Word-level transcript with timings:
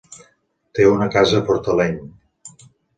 Té 0.79 0.87
una 0.93 1.09
casa 1.17 1.37
a 1.43 1.45
Fortaleny. 1.53 2.05